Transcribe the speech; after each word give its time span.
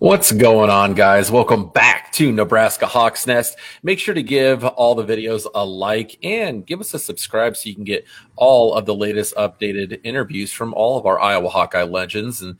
What's 0.00 0.30
going 0.30 0.70
on, 0.70 0.94
guys? 0.94 1.28
Welcome 1.28 1.70
back 1.70 2.12
to 2.12 2.30
Nebraska 2.30 2.86
Hawks 2.86 3.26
Nest. 3.26 3.58
Make 3.82 3.98
sure 3.98 4.14
to 4.14 4.22
give 4.22 4.64
all 4.64 4.94
the 4.94 5.04
videos 5.04 5.44
a 5.56 5.64
like 5.64 6.16
and 6.22 6.64
give 6.64 6.78
us 6.78 6.94
a 6.94 7.00
subscribe 7.00 7.56
so 7.56 7.68
you 7.68 7.74
can 7.74 7.82
get 7.82 8.06
all 8.36 8.74
of 8.74 8.86
the 8.86 8.94
latest 8.94 9.34
updated 9.34 9.98
interviews 10.04 10.52
from 10.52 10.72
all 10.74 10.98
of 10.98 11.04
our 11.04 11.18
Iowa 11.18 11.48
Hawkeye 11.48 11.82
legends. 11.82 12.42
And 12.42 12.56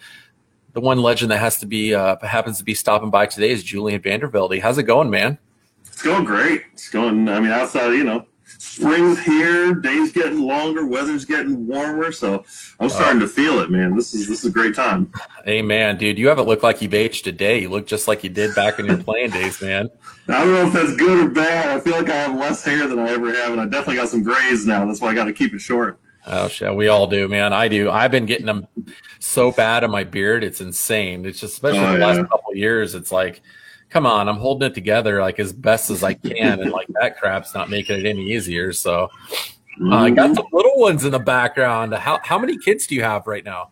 the 0.72 0.80
one 0.80 1.00
legend 1.00 1.30
that 1.30 1.38
has 1.38 1.58
to 1.58 1.66
be 1.66 1.94
uh, 1.94 2.16
happens 2.26 2.58
to 2.58 2.64
be 2.64 2.74
stopping 2.74 3.10
by 3.10 3.26
today 3.26 3.50
is 3.50 3.62
Julian 3.62 4.02
Vandervelde. 4.02 4.60
How's 4.60 4.78
it 4.78 4.82
going, 4.82 5.08
man? 5.08 5.38
It's 5.86 6.02
going 6.02 6.24
great. 6.24 6.62
It's 6.72 6.88
going. 6.88 7.28
I 7.28 7.38
mean, 7.38 7.52
outside, 7.52 7.92
you 7.92 8.02
know, 8.02 8.26
spring's 8.58 9.18
here, 9.20 9.74
days 9.74 10.12
getting 10.12 10.40
longer, 10.40 10.86
weather's 10.86 11.24
getting 11.24 11.66
warmer, 11.66 12.12
so 12.12 12.44
I'm 12.78 12.88
starting 12.90 13.20
to 13.20 13.28
feel 13.28 13.60
it, 13.60 13.70
man. 13.70 13.96
This 13.96 14.14
is 14.14 14.28
this 14.28 14.40
is 14.40 14.50
a 14.50 14.52
great 14.52 14.74
time. 14.74 15.10
Amen, 15.46 15.96
dude. 15.96 16.18
You 16.18 16.28
haven't 16.28 16.46
looked 16.46 16.62
like 16.62 16.82
you've 16.82 16.94
aged 16.94 17.26
a 17.26 17.32
day. 17.32 17.62
You 17.62 17.70
look 17.70 17.86
just 17.86 18.06
like 18.06 18.22
you 18.22 18.30
did 18.30 18.54
back 18.54 18.78
in 18.78 18.86
your 18.86 18.98
playing 18.98 19.30
days, 19.30 19.62
man. 19.62 19.88
I 20.28 20.44
don't 20.44 20.52
know 20.52 20.66
if 20.66 20.72
that's 20.72 20.94
good 20.96 21.26
or 21.26 21.30
bad. 21.30 21.74
I 21.74 21.80
feel 21.80 21.94
like 21.94 22.10
I 22.10 22.16
have 22.16 22.36
less 22.36 22.62
hair 22.64 22.86
than 22.86 22.98
I 22.98 23.10
ever 23.10 23.32
have, 23.32 23.52
and 23.52 23.60
I 23.60 23.64
definitely 23.64 23.96
got 23.96 24.10
some 24.10 24.22
grays 24.22 24.66
now. 24.66 24.84
That's 24.84 25.00
why 25.00 25.08
I 25.08 25.14
got 25.14 25.24
to 25.24 25.32
keep 25.32 25.54
it 25.54 25.60
short. 25.60 25.98
Oh 26.26 26.48
shit, 26.48 26.74
we 26.74 26.88
all 26.88 27.06
do, 27.06 27.26
man. 27.26 27.54
I 27.54 27.68
do. 27.68 27.90
I've 27.90 28.10
been 28.10 28.26
getting 28.26 28.46
them 28.46 28.66
so 29.18 29.50
bad 29.50 29.84
in 29.84 29.90
my 29.90 30.04
beard, 30.04 30.44
it's 30.44 30.60
insane. 30.60 31.24
It's 31.24 31.40
just 31.40 31.54
especially 31.54 31.80
oh, 31.80 31.92
the 31.92 31.98
last 31.98 32.28
couple 32.28 32.54
years. 32.54 32.94
It's 32.94 33.12
like 33.12 33.40
come 33.90 34.06
on, 34.06 34.28
I'm 34.28 34.36
holding 34.36 34.70
it 34.70 34.74
together 34.74 35.20
like 35.20 35.38
as 35.38 35.52
best 35.52 35.90
as 35.90 36.02
I 36.02 36.14
can, 36.14 36.60
and 36.60 36.70
like 36.70 36.86
that 37.00 37.18
crap's 37.18 37.54
not 37.54 37.70
making 37.70 38.00
it 38.00 38.06
any 38.06 38.32
easier. 38.32 38.72
So 38.72 39.08
uh, 39.82 39.94
I 39.94 40.10
got 40.10 40.34
some 40.34 40.46
little 40.52 40.78
ones 40.78 41.04
in 41.04 41.12
the 41.12 41.18
background. 41.18 41.94
How 41.94 42.20
how 42.22 42.38
many 42.38 42.58
kids 42.58 42.86
do 42.86 42.94
you 42.94 43.02
have 43.02 43.26
right 43.26 43.44
now? 43.44 43.70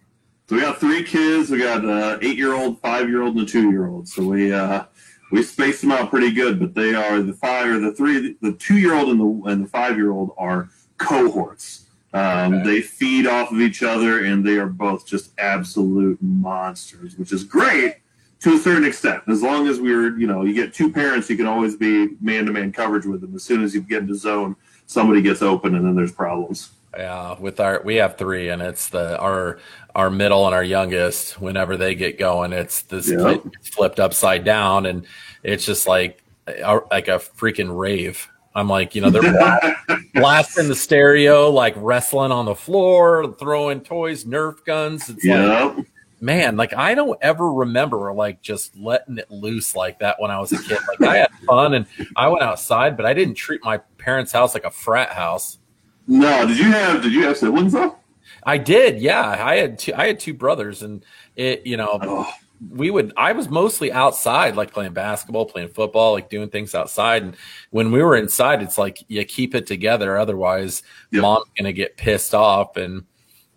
So 0.49 0.57
we 0.57 0.63
got 0.63 0.79
three 0.79 1.03
kids. 1.03 1.51
We 1.51 1.59
got 1.59 1.85
an 1.85 2.19
eight 2.23 2.37
year 2.37 2.55
old, 2.55 2.81
five 2.81 3.09
year 3.09 3.23
old, 3.23 3.37
and 3.37 3.47
a 3.47 3.51
two 3.51 3.71
year 3.71 3.89
old. 3.89 4.09
So 4.09 4.25
we 4.25 4.53
uh, 4.53 4.85
we 5.33 5.43
spaced 5.43 5.83
them 5.83 5.93
out 5.93 6.11
pretty 6.11 6.33
good, 6.33 6.59
but 6.61 6.75
they 6.75 6.95
are 6.95 7.21
the 7.21 7.33
five 7.33 7.67
or 7.67 7.79
the 7.79 7.93
three, 7.93 8.37
the 8.41 8.53
two 8.53 8.79
year 8.79 8.95
old 8.95 9.09
and 9.09 9.21
the 9.21 9.51
and 9.51 9.65
the 9.65 9.69
five 9.69 9.97
year 9.97 10.13
old 10.13 10.35
are 10.39 10.69
cohorts. 10.99 11.83
Um, 12.13 12.55
okay. 12.55 12.65
They 12.65 12.81
feed 12.81 13.27
off 13.27 13.51
of 13.51 13.61
each 13.61 13.83
other, 13.83 14.25
and 14.25 14.47
they 14.47 14.57
are 14.57 14.69
both 14.69 15.07
just 15.07 15.33
absolute 15.39 16.19
monsters, 16.23 17.19
which 17.19 17.33
is 17.33 17.45
great 17.45 17.97
to 18.41 18.55
a 18.55 18.59
certain 18.59 18.85
extent. 18.85 19.23
As 19.29 19.43
long 19.43 19.67
as 19.67 19.81
we're, 19.81 20.17
you 20.19 20.27
know, 20.27 20.43
you 20.43 20.55
get 20.55 20.75
two 20.75 20.93
parents, 20.93 21.29
you 21.31 21.37
can 21.37 21.47
always 21.47 21.77
be 21.77 22.11
man 22.21 22.47
to 22.47 22.53
man 22.53 22.73
coverage 22.73 23.07
with 23.07 23.21
them. 23.21 23.35
As 23.35 23.43
soon 23.43 23.63
as 23.63 23.75
you 23.75 23.81
get 23.81 24.03
into 24.03 24.15
zone, 24.15 24.57
somebody 24.87 25.23
gets 25.23 25.43
open, 25.43 25.75
and 25.75 25.85
then 25.85 25.95
there's 25.95 26.13
problems. 26.13 26.71
Yeah, 26.97 27.39
with 27.39 27.61
our 27.61 27.83
we 27.85 27.97
have 27.97 28.17
three, 28.17 28.49
and 28.49 28.63
it's 28.63 28.89
the 28.89 29.19
our 29.19 29.59
our 29.95 30.11
middle 30.11 30.47
and 30.47 30.55
our 30.55 30.65
youngest. 30.65 31.41
Whenever 31.41 31.77
they 31.77 31.95
get 31.95 32.19
going, 32.19 32.53
it's 32.53 32.83
this 32.83 33.11
yeah. 33.11 33.37
flipped 33.63 34.01
upside 34.01 34.45
down, 34.45 34.87
and 34.87 35.07
it's 35.43 35.67
just 35.67 35.87
like 35.87 36.23
like 36.47 37.09
a 37.09 37.19
freaking 37.19 37.77
rave. 37.77 38.29
I'm 38.55 38.69
like, 38.69 38.95
you 38.95 39.03
know, 39.03 39.11
they're 39.11 39.69
blasting 40.15 40.69
the 40.69 40.75
stereo, 40.75 41.51
like 41.51 41.75
wrestling 41.77 42.33
on 42.33 42.47
the 42.47 42.55
floor, 42.55 43.35
throwing 43.39 43.83
toys, 43.83 44.25
Nerf 44.25 44.65
guns. 44.65 45.11
It's 45.11 45.23
yeah. 45.23 45.65
like 45.65 45.87
man, 46.21 46.57
like 46.57 46.75
I 46.75 46.95
don't 46.95 47.19
ever 47.23 47.53
remember 47.53 48.13
like 48.13 48.41
just 48.41 48.77
letting 48.77 49.19
it 49.19 49.31
loose 49.31 49.75
like 49.75 49.99
that 50.01 50.21
when 50.21 50.31
I 50.31 50.39
was 50.39 50.53
a 50.53 50.63
kid. 50.63 50.79
Like 50.89 51.09
I 51.09 51.17
had 51.19 51.31
fun 51.47 51.75
and 51.75 51.87
I 52.17 52.29
went 52.29 52.43
outside, 52.43 52.97
but 52.97 53.07
I 53.07 53.15
didn't 53.15 53.35
treat 53.35 53.63
my 53.65 53.79
parents' 53.99 54.33
house 54.33 54.55
like 54.55 54.65
a 54.65 54.71
frat 54.71 55.11
house. 55.11 55.59
No, 56.07 56.47
did 56.47 56.59
you 56.59 56.71
have 56.71 57.03
did 57.03 57.13
you 57.13 57.25
have 57.25 57.37
siblings 57.37 57.73
though? 57.73 57.97
I 58.45 58.59
did, 58.59 59.01
yeah. 59.01 59.45
I 59.45 59.57
had 59.57 59.79
two 59.79 59.95
I 59.95 60.07
had 60.07 60.21
two 60.21 60.35
brothers 60.35 60.83
and 60.83 61.05
it, 61.35 61.67
you 61.67 61.77
know, 61.77 61.99
oh. 62.01 62.33
we 62.71 62.91
would 62.91 63.13
I 63.17 63.33
was 63.33 63.49
mostly 63.49 63.93
outside, 63.93 64.57
like 64.57 64.73
playing 64.73 64.93
basketball, 64.93 65.47
playing 65.47 65.69
football, 65.69 66.13
like 66.13 66.31
doing 66.31 66.49
things 66.49 66.75
outside. 66.75 67.23
And 67.23 67.37
when 67.71 67.91
we 67.91 68.03
were 68.03 68.17
inside, 68.17 68.63
it's 68.63 68.79
like 68.79 69.03
you 69.09 69.25
keep 69.25 69.55
it 69.55 69.67
together, 69.67 70.17
otherwise 70.17 70.83
yep. 71.11 71.23
mom's 71.23 71.47
gonna 71.57 71.73
get 71.73 71.97
pissed 71.97 72.35
off 72.35 72.77
and 72.77 73.05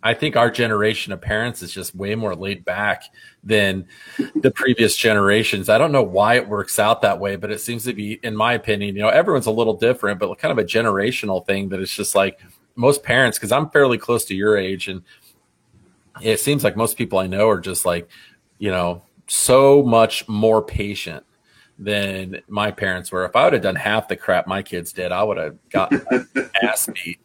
I 0.02 0.14
think 0.14 0.36
our 0.36 0.50
generation 0.50 1.12
of 1.12 1.20
parents 1.20 1.62
is 1.62 1.72
just 1.72 1.94
way 1.94 2.14
more 2.14 2.34
laid 2.34 2.64
back 2.64 3.04
than 3.44 3.86
the 4.34 4.50
previous 4.50 4.96
generations. 4.96 5.68
I 5.68 5.76
don't 5.78 5.92
know 5.92 6.02
why 6.02 6.34
it 6.34 6.48
works 6.48 6.78
out 6.78 7.02
that 7.02 7.20
way, 7.20 7.36
but 7.36 7.50
it 7.50 7.60
seems 7.60 7.84
to 7.84 7.92
be, 7.92 8.18
in 8.22 8.34
my 8.34 8.54
opinion, 8.54 8.96
you 8.96 9.02
know, 9.02 9.08
everyone's 9.08 9.46
a 9.46 9.50
little 9.50 9.74
different, 9.74 10.18
but 10.18 10.34
kind 10.38 10.52
of 10.52 10.58
a 10.58 10.66
generational 10.66 11.44
thing 11.44 11.68
that 11.68 11.80
it's 11.80 11.94
just 11.94 12.14
like 12.14 12.40
most 12.76 13.02
parents, 13.02 13.38
because 13.38 13.52
I'm 13.52 13.68
fairly 13.70 13.98
close 13.98 14.24
to 14.26 14.34
your 14.34 14.56
age, 14.56 14.88
and 14.88 15.02
it 16.22 16.40
seems 16.40 16.64
like 16.64 16.76
most 16.76 16.96
people 16.96 17.18
I 17.18 17.26
know 17.26 17.48
are 17.48 17.60
just 17.60 17.84
like, 17.84 18.08
you 18.58 18.70
know, 18.70 19.02
so 19.26 19.82
much 19.82 20.26
more 20.28 20.62
patient 20.62 21.24
than 21.78 22.40
my 22.48 22.70
parents 22.70 23.12
were. 23.12 23.24
If 23.24 23.36
I 23.36 23.44
would 23.44 23.54
have 23.54 23.62
done 23.62 23.76
half 23.76 24.08
the 24.08 24.16
crap 24.16 24.46
my 24.46 24.62
kids 24.62 24.92
did, 24.92 25.12
I 25.12 25.22
would 25.22 25.38
have 25.38 25.56
gotten 25.70 26.02
ass 26.62 26.88
beat. 26.92 27.20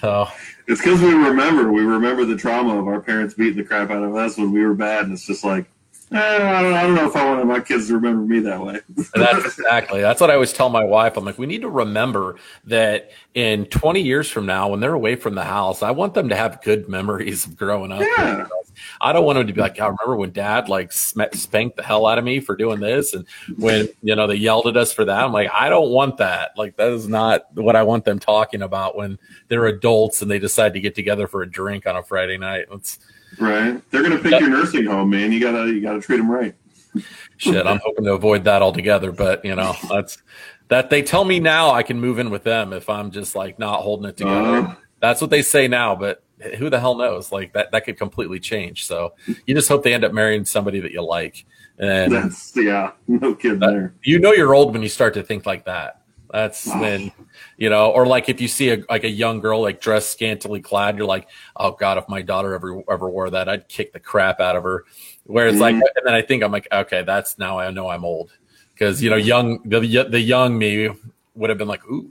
So 0.00 0.28
it's 0.66 0.80
because 0.80 1.00
we 1.00 1.12
remember 1.12 1.72
we 1.72 1.82
remember 1.82 2.24
the 2.24 2.36
trauma 2.36 2.78
of 2.78 2.86
our 2.86 3.00
parents 3.00 3.34
beating 3.34 3.56
the 3.56 3.64
crap 3.64 3.90
out 3.90 4.02
of 4.02 4.14
us 4.14 4.36
when 4.36 4.52
we 4.52 4.64
were 4.64 4.74
bad, 4.74 5.04
and 5.04 5.12
it's 5.12 5.26
just 5.26 5.44
like 5.44 5.66
I, 6.10 6.38
don't, 6.38 6.72
I 6.72 6.82
don't 6.82 6.94
know 6.94 7.06
if 7.06 7.16
I 7.16 7.28
wanted 7.28 7.44
my 7.44 7.60
kids 7.60 7.88
to 7.88 7.94
remember 7.94 8.22
me 8.22 8.40
that 8.40 8.60
way. 8.60 8.80
that's 9.14 9.58
exactly 9.58 10.00
that's 10.00 10.20
what 10.20 10.30
I 10.30 10.34
always 10.34 10.52
tell 10.52 10.68
my 10.68 10.84
wife. 10.84 11.16
I'm 11.16 11.24
like, 11.24 11.38
we 11.38 11.46
need 11.46 11.62
to 11.62 11.68
remember 11.68 12.36
that 12.64 13.10
in 13.34 13.66
20 13.66 14.00
years 14.00 14.30
from 14.30 14.46
now, 14.46 14.68
when 14.68 14.80
they're 14.80 14.94
away 14.94 15.16
from 15.16 15.34
the 15.34 15.44
house, 15.44 15.82
I 15.82 15.90
want 15.90 16.14
them 16.14 16.28
to 16.30 16.36
have 16.36 16.62
good 16.62 16.88
memories 16.88 17.46
of 17.46 17.56
growing 17.56 17.92
up. 17.92 18.00
Yeah. 18.00 18.46
I 19.00 19.12
don't 19.12 19.24
want 19.24 19.38
them 19.38 19.46
to 19.46 19.52
be 19.52 19.60
like, 19.60 19.80
I 19.80 19.84
remember 19.86 20.16
when 20.16 20.32
dad 20.32 20.68
like 20.68 20.92
spanked 20.92 21.76
the 21.76 21.82
hell 21.82 22.06
out 22.06 22.18
of 22.18 22.24
me 22.24 22.40
for 22.40 22.56
doing 22.56 22.80
this. 22.80 23.12
And 23.12 23.26
when, 23.56 23.88
you 24.02 24.14
know, 24.14 24.26
they 24.26 24.36
yelled 24.36 24.66
at 24.66 24.76
us 24.76 24.92
for 24.92 25.04
that. 25.04 25.24
I'm 25.24 25.32
like, 25.32 25.50
I 25.52 25.68
don't 25.68 25.90
want 25.90 26.18
that. 26.18 26.52
Like, 26.56 26.76
that 26.76 26.92
is 26.92 27.08
not 27.08 27.46
what 27.54 27.76
I 27.76 27.82
want 27.82 28.04
them 28.04 28.18
talking 28.18 28.62
about 28.62 28.96
when 28.96 29.18
they're 29.48 29.66
adults 29.66 30.22
and 30.22 30.30
they 30.30 30.38
decide 30.38 30.74
to 30.74 30.80
get 30.80 30.94
together 30.94 31.26
for 31.26 31.42
a 31.42 31.50
drink 31.50 31.86
on 31.86 31.96
a 31.96 32.02
Friday 32.02 32.38
night. 32.38 32.66
It's 32.70 32.98
right. 33.38 33.82
They're 33.90 34.02
going 34.02 34.16
to 34.16 34.22
pick 34.22 34.32
that, 34.32 34.40
your 34.40 34.50
nursing 34.50 34.86
home, 34.86 35.10
man. 35.10 35.32
You 35.32 35.40
gotta, 35.40 35.66
you 35.66 35.80
gotta 35.80 36.00
treat 36.00 36.16
them 36.18 36.30
right. 36.30 36.54
Shit. 37.36 37.66
I'm 37.66 37.80
hoping 37.84 38.04
to 38.04 38.14
avoid 38.14 38.44
that 38.44 38.62
altogether, 38.62 39.12
but 39.12 39.44
you 39.44 39.54
know, 39.54 39.74
that's, 39.88 40.18
that 40.68 40.90
they 40.90 41.02
tell 41.02 41.24
me 41.24 41.40
now 41.40 41.70
I 41.70 41.82
can 41.82 42.00
move 42.00 42.18
in 42.18 42.30
with 42.30 42.44
them 42.44 42.72
if 42.72 42.88
I'm 42.88 43.10
just 43.10 43.34
like 43.34 43.58
not 43.58 43.82
holding 43.82 44.08
it 44.08 44.16
together. 44.16 44.58
Uh, 44.58 44.74
that's 45.00 45.20
what 45.20 45.30
they 45.30 45.42
say 45.42 45.68
now, 45.68 45.94
but 45.94 46.22
who 46.58 46.70
the 46.70 46.78
hell 46.78 46.96
knows? 46.96 47.32
Like 47.32 47.52
that, 47.54 47.72
that 47.72 47.84
could 47.84 47.96
completely 47.96 48.40
change. 48.40 48.86
So 48.86 49.14
you 49.46 49.54
just 49.54 49.68
hope 49.68 49.82
they 49.82 49.94
end 49.94 50.04
up 50.04 50.12
marrying 50.12 50.44
somebody 50.44 50.80
that 50.80 50.92
you 50.92 51.02
like. 51.02 51.44
And 51.78 52.12
that's 52.12 52.52
yeah, 52.56 52.92
no 53.08 53.34
kid 53.34 53.60
that, 53.60 53.70
there. 53.70 53.94
You 54.02 54.18
know 54.18 54.32
you're 54.32 54.54
old 54.54 54.72
when 54.72 54.82
you 54.82 54.88
start 54.88 55.14
to 55.14 55.22
think 55.22 55.46
like 55.46 55.64
that. 55.66 55.97
That's 56.30 56.66
when 56.66 57.10
you 57.56 57.70
know, 57.70 57.90
or 57.90 58.06
like 58.06 58.28
if 58.28 58.40
you 58.40 58.48
see 58.48 58.70
a 58.70 58.82
like 58.88 59.04
a 59.04 59.10
young 59.10 59.40
girl 59.40 59.62
like 59.62 59.80
dressed 59.80 60.10
scantily 60.10 60.60
clad, 60.60 60.96
you're 60.96 61.06
like, 61.06 61.28
oh 61.56 61.72
god, 61.72 61.98
if 61.98 62.08
my 62.08 62.22
daughter 62.22 62.54
ever 62.54 62.82
ever 62.90 63.08
wore 63.08 63.30
that, 63.30 63.48
I'd 63.48 63.68
kick 63.68 63.92
the 63.92 64.00
crap 64.00 64.40
out 64.40 64.56
of 64.56 64.62
her. 64.62 64.84
Whereas 65.24 65.54
mm-hmm. 65.54 65.62
like, 65.62 65.74
and 65.74 66.04
then 66.04 66.14
I 66.14 66.22
think 66.22 66.42
I'm 66.42 66.52
like, 66.52 66.68
okay, 66.70 67.02
that's 67.02 67.38
now 67.38 67.58
I 67.58 67.70
know 67.70 67.88
I'm 67.88 68.04
old 68.04 68.32
because 68.74 69.02
you 69.02 69.10
know, 69.10 69.16
young 69.16 69.60
the 69.64 69.80
the 69.80 70.20
young 70.20 70.58
me 70.58 70.90
would 71.34 71.50
have 71.50 71.58
been 71.58 71.68
like, 71.68 71.84
ooh, 71.86 72.10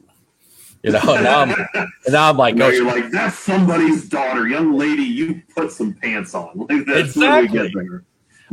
you 0.84 0.92
know, 0.92 1.00
now 1.04 1.42
I'm, 1.42 1.90
now 2.08 2.30
I'm 2.30 2.38
like, 2.38 2.56
no, 2.56 2.68
oh, 2.68 2.70
you're 2.70 2.86
like, 2.86 3.12
that's 3.12 3.38
somebody's 3.38 4.08
daughter, 4.08 4.48
young 4.48 4.74
lady. 4.74 5.04
You 5.04 5.42
put 5.56 5.72
some 5.72 5.94
pants 5.94 6.34
on. 6.34 6.52
Like 6.70 6.86
that's 6.86 7.16
exactly. 7.16 7.72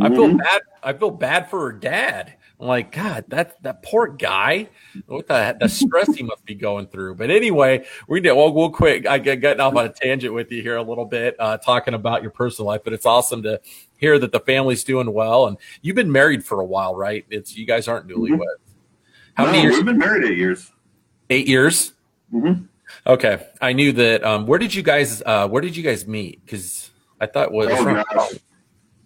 I 0.00 0.08
feel 0.08 0.28
mm-hmm. 0.28 0.36
bad. 0.38 0.62
I 0.82 0.92
feel 0.92 1.10
bad 1.10 1.48
for 1.48 1.60
her 1.60 1.72
dad. 1.72 2.34
I'm 2.60 2.68
like, 2.68 2.92
God, 2.92 3.24
that 3.28 3.60
that 3.62 3.82
poor 3.82 4.06
guy. 4.06 4.68
What 5.06 5.26
the 5.26 5.56
the 5.58 5.68
stress 5.68 6.14
he 6.14 6.22
must 6.22 6.44
be 6.44 6.54
going 6.54 6.86
through. 6.86 7.16
But 7.16 7.30
anyway, 7.30 7.84
we 8.06 8.20
did. 8.20 8.32
Well, 8.32 8.52
we'll 8.52 8.70
quick. 8.70 9.06
I 9.06 9.18
get 9.18 9.40
getting 9.40 9.60
off 9.60 9.74
on 9.74 9.86
a 9.86 9.88
tangent 9.88 10.32
with 10.32 10.52
you 10.52 10.62
here 10.62 10.76
a 10.76 10.82
little 10.82 11.04
bit, 11.04 11.34
uh, 11.38 11.58
talking 11.58 11.94
about 11.94 12.22
your 12.22 12.30
personal 12.30 12.68
life. 12.68 12.82
But 12.84 12.92
it's 12.92 13.06
awesome 13.06 13.42
to 13.42 13.60
hear 13.96 14.18
that 14.20 14.30
the 14.30 14.40
family's 14.40 14.84
doing 14.84 15.12
well, 15.12 15.46
and 15.46 15.58
you've 15.82 15.96
been 15.96 16.12
married 16.12 16.44
for 16.44 16.60
a 16.60 16.64
while, 16.64 16.94
right? 16.94 17.26
It's 17.28 17.56
you 17.56 17.66
guys 17.66 17.88
aren't 17.88 18.06
newlyweds. 18.06 18.38
Mm-hmm. 18.38 18.72
How 19.34 19.46
no, 19.46 19.50
many 19.50 19.62
years? 19.62 19.76
We've 19.76 19.84
been 19.84 19.98
married 19.98 20.24
eight 20.24 20.38
years. 20.38 20.70
Eight 21.30 21.48
years. 21.48 21.92
Mm-hmm. 22.32 22.64
Okay, 23.06 23.46
I 23.60 23.72
knew 23.72 23.92
that. 23.92 24.22
Um, 24.22 24.46
where 24.46 24.60
did 24.60 24.72
you 24.72 24.82
guys? 24.84 25.22
Uh, 25.26 25.48
where 25.48 25.60
did 25.60 25.76
you 25.76 25.82
guys 25.82 26.06
meet? 26.06 26.44
Because 26.44 26.90
I 27.20 27.26
thought 27.26 27.50
was. 27.50 27.68
Oh. 27.70 28.28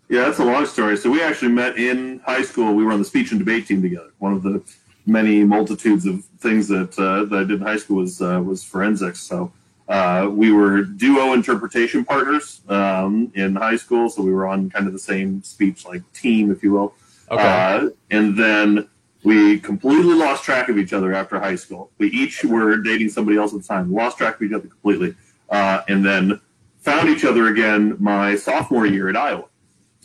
Yeah, 0.09 0.25
that's 0.25 0.39
a 0.39 0.45
long 0.45 0.65
story. 0.65 0.97
So 0.97 1.11
we 1.11 1.23
actually 1.23 1.53
met 1.53 1.77
in 1.77 2.21
high 2.21 2.43
school. 2.43 2.75
We 2.75 2.85
were 2.85 2.93
on 2.93 2.99
the 2.99 3.05
speech 3.05 3.31
and 3.31 3.39
debate 3.39 3.67
team 3.67 3.83
together. 3.83 4.11
One 4.19 4.33
of 4.33 4.43
the 4.43 4.63
many 5.07 5.45
multitudes 5.45 6.07
of 6.07 6.25
things 6.41 6.69
that 6.69 6.99
uh, 6.99 7.25
that 7.27 7.39
I 7.39 7.45
did 7.45 7.61
in 7.61 7.61
high 7.61 7.77
school 7.77 7.99
was 7.99 8.23
uh, 8.23 8.43
was 8.45 8.65
forensics. 8.65 9.21
So 9.21 9.53
uh, 9.89 10.29
we 10.31 10.53
were 10.53 10.83
duo 10.83 11.35
interpretation 11.35 12.05
partners 12.05 12.63
um, 12.69 13.31
in 13.35 13.55
high 13.57 13.77
school. 13.77 14.09
So 14.09 14.23
we 14.23 14.33
were 14.33 14.47
on 14.47 14.71
kind 14.71 14.87
of 14.87 14.93
the 14.93 14.99
same 14.99 15.43
speech 15.43 15.85
like 15.85 16.03
team, 16.13 16.51
if 16.51 16.63
you 16.63 16.73
will. 16.73 16.95
Okay. 17.31 17.43
Uh, 17.43 17.91
and 18.11 18.39
then 18.39 18.89
we 19.25 19.59
completely 19.61 20.15
lost 20.15 20.45
track 20.45 20.71
of 20.71 20.79
each 20.79 20.95
other 20.95 21.13
after 21.13 21.39
high 21.39 21.57
school. 21.57 21.91
We 21.99 22.09
each 22.09 22.45
were 22.45 22.77
dating 22.79 23.11
somebody 23.11 23.37
else 23.37 23.53
at 23.53 23.61
the 23.61 23.69
time, 23.69 23.93
lost 23.93 24.17
track 24.17 24.37
of 24.37 24.43
each 24.43 24.53
other 24.53 24.69
completely, 24.69 25.15
uh, 25.51 25.83
and 25.89 26.05
then 26.05 26.41
found 26.79 27.11
each 27.11 27.25
other 27.25 27.49
again 27.49 27.97
my 27.99 28.37
sophomore 28.37 28.87
year 28.87 29.11
at 29.11 29.17
Iowa. 29.17 29.45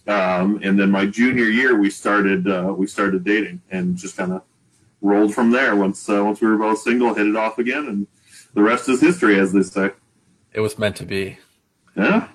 Um, 0.08 0.60
and 0.64 0.78
then 0.78 0.92
my 0.92 1.06
junior 1.06 1.46
year, 1.46 1.80
we 1.80 1.90
started 1.90 2.48
uh, 2.48 2.74
we 2.76 2.88
started 2.88 3.24
dating 3.24 3.62
and 3.72 3.96
just 3.96 4.18
kind 4.18 4.34
of 4.34 4.42
rolled 5.02 5.34
from 5.34 5.52
there. 5.52 5.76
Once 5.76 6.10
uh, 6.10 6.24
once 6.24 6.42
we 6.42 6.48
were 6.48 6.58
both 6.58 6.80
single, 6.80 7.14
hit 7.14 7.28
it 7.28 7.36
off 7.36 7.58
again, 7.58 7.88
and 7.88 8.08
the 8.54 8.62
rest 8.62 8.90
is 8.90 9.00
history, 9.00 9.40
as 9.40 9.54
they 9.54 9.64
say. 9.64 9.92
It 10.52 10.60
was 10.60 10.78
meant 10.78 10.98
to 10.98 11.06
be. 11.06 11.38
Yeah, 11.96 12.28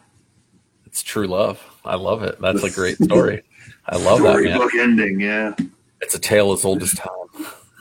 it's 0.87 1.03
true 1.03 1.27
love. 1.27 1.63
I 1.85 1.97
love 1.97 2.23
it. 2.23 2.41
That's 2.41 2.63
a 2.63 2.71
great 2.71 2.97
story. 3.03 3.43
I 3.87 3.97
love 3.97 4.23
that 4.23 4.43
man. 4.43 4.59
Book 4.59 4.75
ending. 4.75 5.21
Yeah, 5.21 5.55
it's 6.01 6.15
a 6.15 6.19
tale 6.19 6.53
as 6.53 6.65
old 6.65 6.83
as 6.83 6.95
time. 6.95 7.11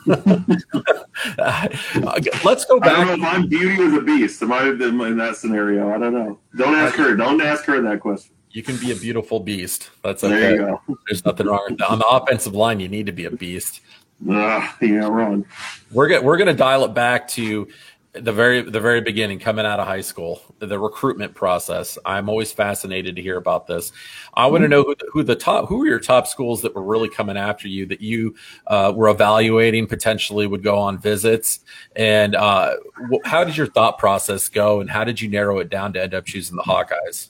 Let's 1.38 2.66
go 2.66 2.80
back. 2.80 2.90
I 2.90 3.06
don't 3.06 3.20
know 3.20 3.28
if 3.28 3.34
I'm 3.34 3.48
beauty 3.48 3.82
or 3.82 3.90
the 3.90 4.02
beast. 4.02 4.42
Am 4.42 4.54
I 4.54 4.64
in 4.68 5.18
that 5.18 5.36
scenario? 5.36 5.94
I 5.94 5.98
don't 5.98 6.14
know. 6.14 6.40
Don't 6.56 6.76
ask 6.76 6.96
her. 6.96 7.16
Don't 7.16 7.42
ask 7.42 7.66
her 7.66 7.82
that 7.82 8.00
question. 8.00 8.36
You 8.58 8.64
can 8.64 8.78
be 8.78 8.92
a 8.92 8.96
beautiful 8.96 9.40
beast. 9.40 9.92
That's 10.02 10.24
okay. 10.24 10.36
There 10.36 10.56
you 10.56 10.58
go. 10.88 10.98
There's 11.08 11.24
nothing 11.24 11.46
wrong 11.46 11.64
with 11.70 11.78
that. 11.78 11.92
On 11.92 12.00
the 12.00 12.08
offensive 12.08 12.56
line, 12.56 12.80
you 12.80 12.88
need 12.88 13.06
to 13.06 13.12
be 13.12 13.26
a 13.26 13.30
beast. 13.30 13.82
Uh, 14.28 14.68
yeah, 14.82 15.08
wrong. 15.08 15.46
We're 15.92 16.08
gonna 16.08 16.24
we're 16.24 16.38
gonna 16.38 16.56
dial 16.56 16.84
it 16.84 16.96
back 16.96 17.28
to 17.28 17.68
the 18.14 18.34
very 18.34 18.64
the 18.64 18.80
very 18.80 19.00
beginning 19.00 19.38
coming 19.38 19.64
out 19.64 19.80
of 19.80 19.86
high 19.86 20.02
school 20.02 20.42
the 20.58 20.80
recruitment 20.80 21.36
process 21.36 22.00
i'm 22.04 22.30
always 22.30 22.52
fascinated 22.52 23.16
to 23.16 23.22
hear 23.22 23.38
about 23.38 23.68
this 23.68 23.92
i 24.34 24.48
want 24.48 24.64
to 24.64 24.68
know 24.68 24.82
who, 24.82 24.96
who 25.12 25.22
the 25.22 25.36
top 25.36 25.68
who 25.68 25.78
were 25.78 25.86
your 25.86 26.00
top 26.00 26.26
schools 26.26 26.64
that 26.64 26.74
were 26.74 26.82
really 26.82 27.10
coming 27.10 27.38
after 27.38 27.68
you 27.68 27.86
that 27.86 28.02
you 28.02 28.34
uh, 28.68 28.92
were 28.96 29.10
evaluating 29.10 29.86
potentially 29.86 30.48
would 30.48 30.64
go 30.64 30.80
on 30.80 30.98
visits 30.98 31.60
and 31.96 32.34
uh, 32.34 32.74
how 33.24 33.44
did 33.44 33.56
your 33.56 33.68
thought 33.68 34.00
process 34.00 34.50
go 34.50 34.80
and 34.80 34.90
how 34.90 35.04
did 35.04 35.22
you 35.22 35.30
narrow 35.30 35.60
it 35.60 35.70
down 35.70 35.94
to 35.94 36.02
end 36.02 36.16
up 36.16 36.26
choosing 36.26 36.56
the 36.56 36.64
hawkeyes 36.64 37.30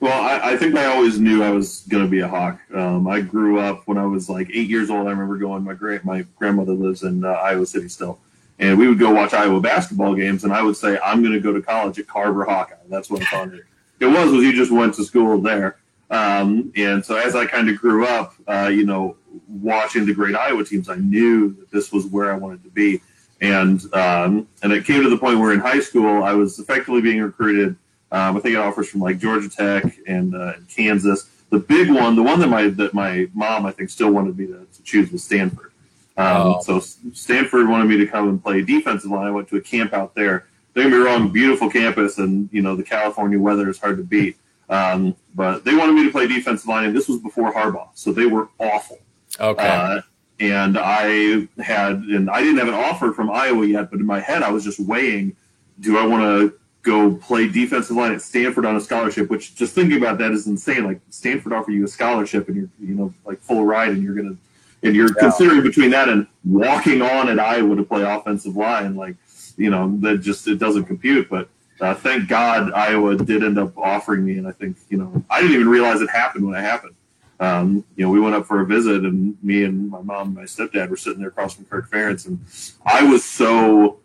well, 0.00 0.22
I, 0.22 0.52
I, 0.52 0.56
think 0.56 0.74
I 0.76 0.86
always 0.86 1.20
knew 1.20 1.42
I 1.42 1.50
was 1.50 1.84
going 1.88 2.02
to 2.02 2.08
be 2.08 2.20
a 2.20 2.28
hawk. 2.28 2.58
Um, 2.74 3.06
I 3.06 3.20
grew 3.20 3.60
up 3.60 3.86
when 3.86 3.98
I 3.98 4.06
was 4.06 4.30
like 4.30 4.48
eight 4.50 4.68
years 4.68 4.88
old. 4.88 5.06
I 5.06 5.10
remember 5.10 5.36
going. 5.36 5.62
My 5.62 5.74
great 5.74 6.04
my 6.06 6.24
grandmother 6.38 6.72
lives 6.72 7.02
in 7.02 7.22
uh, 7.22 7.28
Iowa 7.28 7.66
City 7.66 7.88
still, 7.88 8.18
and 8.58 8.78
we 8.78 8.88
would 8.88 8.98
go 8.98 9.12
watch 9.12 9.34
Iowa 9.34 9.60
basketball 9.60 10.14
games, 10.14 10.44
and 10.44 10.54
I 10.54 10.62
would 10.62 10.76
say, 10.76 10.98
I'm 11.04 11.20
going 11.20 11.34
to 11.34 11.40
go 11.40 11.52
to 11.52 11.60
college 11.60 11.98
at 11.98 12.06
Carver 12.06 12.46
Hawkeye. 12.46 12.76
That's 12.88 13.10
what 13.10 13.22
I 13.22 13.24
thought 13.26 13.54
it. 13.54 13.64
It 14.00 14.06
was 14.06 14.32
was 14.32 14.42
you 14.42 14.54
just 14.54 14.72
went 14.72 14.94
to 14.94 15.04
school 15.04 15.38
there, 15.42 15.76
um, 16.08 16.72
and 16.74 17.04
so 17.04 17.16
as 17.16 17.36
I 17.36 17.44
kind 17.44 17.68
of 17.68 17.76
grew 17.76 18.06
up, 18.06 18.34
uh, 18.48 18.70
you 18.72 18.86
know, 18.86 19.18
watching 19.46 20.06
the 20.06 20.14
great 20.14 20.34
Iowa 20.34 20.64
teams, 20.64 20.88
I 20.88 20.94
knew 20.94 21.52
that 21.56 21.70
this 21.70 21.92
was 21.92 22.06
where 22.06 22.32
I 22.32 22.36
wanted 22.36 22.64
to 22.64 22.70
be, 22.70 23.02
and 23.42 23.78
um, 23.92 24.48
and 24.62 24.72
it 24.72 24.86
came 24.86 25.02
to 25.02 25.10
the 25.10 25.18
point 25.18 25.38
where 25.38 25.52
in 25.52 25.60
high 25.60 25.80
school 25.80 26.22
I 26.22 26.32
was 26.32 26.58
effectively 26.58 27.02
being 27.02 27.20
recruited. 27.20 27.76
Um, 28.12 28.36
I 28.36 28.40
think 28.40 28.54
it 28.54 28.58
offers 28.58 28.88
from 28.88 29.00
like 29.00 29.18
Georgia 29.18 29.48
Tech 29.48 29.98
and, 30.06 30.34
uh, 30.34 30.54
and 30.56 30.68
Kansas. 30.68 31.28
The 31.50 31.58
big 31.58 31.90
one, 31.90 32.16
the 32.16 32.22
one 32.22 32.38
that 32.40 32.48
my 32.48 32.68
that 32.68 32.94
my 32.94 33.28
mom 33.34 33.66
I 33.66 33.72
think 33.72 33.90
still 33.90 34.10
wanted 34.10 34.38
me 34.38 34.46
to, 34.46 34.66
to 34.72 34.82
choose 34.82 35.10
was 35.10 35.24
Stanford. 35.24 35.72
Um, 36.16 36.26
oh. 36.26 36.60
So 36.62 36.80
Stanford 37.12 37.68
wanted 37.68 37.88
me 37.88 37.96
to 37.98 38.06
come 38.06 38.28
and 38.28 38.42
play 38.42 38.62
defensive 38.62 39.10
line. 39.10 39.26
I 39.26 39.30
went 39.30 39.48
to 39.48 39.56
a 39.56 39.60
camp 39.60 39.92
out 39.92 40.14
there. 40.14 40.46
Don't 40.74 40.90
get 40.90 40.96
me 40.96 41.04
wrong, 41.04 41.32
beautiful 41.32 41.68
campus, 41.68 42.18
and 42.18 42.48
you 42.52 42.62
know 42.62 42.76
the 42.76 42.82
California 42.82 43.38
weather 43.38 43.68
is 43.68 43.78
hard 43.78 43.96
to 43.96 44.04
beat. 44.04 44.36
Um, 44.68 45.16
but 45.34 45.64
they 45.64 45.74
wanted 45.74 45.94
me 45.94 46.04
to 46.04 46.12
play 46.12 46.28
defensive 46.28 46.68
line, 46.68 46.86
and 46.86 46.96
this 46.96 47.08
was 47.08 47.18
before 47.18 47.52
Harbaugh, 47.52 47.88
so 47.94 48.12
they 48.12 48.26
were 48.26 48.48
awful. 48.58 48.98
Okay. 49.40 49.66
Uh, 49.66 50.00
and 50.38 50.78
I 50.78 51.48
had, 51.60 51.96
and 51.96 52.30
I 52.30 52.40
didn't 52.40 52.58
have 52.58 52.68
an 52.68 52.74
offer 52.74 53.12
from 53.12 53.30
Iowa 53.30 53.66
yet, 53.66 53.90
but 53.90 53.98
in 53.98 54.06
my 54.06 54.20
head 54.20 54.42
I 54.42 54.50
was 54.50 54.62
just 54.62 54.78
weighing: 54.78 55.34
Do 55.80 55.98
I 55.98 56.06
want 56.06 56.22
to 56.22 56.59
go 56.82 57.14
play 57.14 57.48
defensive 57.48 57.96
line 57.96 58.12
at 58.12 58.22
Stanford 58.22 58.64
on 58.66 58.76
a 58.76 58.80
scholarship? 58.80 59.30
Which 59.30 59.54
just 59.54 59.74
thinking 59.74 59.98
about 59.98 60.18
that 60.18 60.32
is 60.32 60.46
insane. 60.46 60.84
Like 60.84 61.00
Stanford 61.10 61.52
offer 61.52 61.70
you 61.70 61.84
a 61.84 61.88
scholarship, 61.88 62.48
and 62.48 62.56
you're, 62.56 62.68
you 62.80 62.94
know, 62.94 63.14
like 63.24 63.40
full 63.40 63.64
ride, 63.64 63.90
and 63.90 64.02
you're 64.02 64.14
gonna 64.14 64.36
and 64.82 64.94
you're 64.94 65.08
yeah. 65.08 65.20
considering 65.20 65.62
between 65.62 65.90
that 65.90 66.08
and 66.08 66.26
walking 66.44 67.02
on 67.02 67.28
at 67.28 67.38
Iowa 67.38 67.76
to 67.76 67.82
play 67.82 68.02
offensive 68.02 68.56
line, 68.56 68.96
like 68.96 69.16
you 69.56 69.70
know 69.70 69.96
that 70.00 70.18
just 70.18 70.48
it 70.48 70.58
doesn't 70.58 70.84
compute. 70.84 71.28
But 71.28 71.48
uh, 71.80 71.94
thank 71.94 72.28
God 72.28 72.72
Iowa 72.72 73.16
did 73.16 73.42
end 73.42 73.58
up 73.58 73.76
offering 73.76 74.24
me, 74.24 74.38
and 74.38 74.46
I 74.46 74.52
think 74.52 74.76
you 74.88 74.98
know 74.98 75.24
I 75.28 75.40
didn't 75.40 75.54
even 75.54 75.68
realize 75.68 76.00
it 76.00 76.10
happened 76.10 76.46
when 76.46 76.54
it 76.54 76.62
happened. 76.62 76.94
Um, 77.40 77.84
you 77.96 78.04
know, 78.04 78.10
we 78.10 78.20
went 78.20 78.34
up 78.34 78.46
for 78.46 78.60
a 78.60 78.66
visit, 78.66 79.04
and 79.04 79.36
me 79.42 79.64
and 79.64 79.88
my 79.90 80.02
mom 80.02 80.28
and 80.28 80.36
my 80.36 80.42
stepdad 80.42 80.90
were 80.90 80.96
sitting 80.96 81.20
there 81.20 81.28
across 81.28 81.54
from 81.54 81.64
Kirk 81.66 81.90
Ferentz, 81.90 82.26
and 82.26 82.38
I 82.84 83.02
was 83.02 83.24
so 83.24 83.98